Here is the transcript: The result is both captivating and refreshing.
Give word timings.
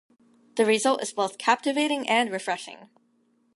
The 0.55 0.65
result 0.65 1.03
is 1.03 1.13
both 1.13 1.37
captivating 1.37 2.09
and 2.09 2.31
refreshing. 2.31 2.89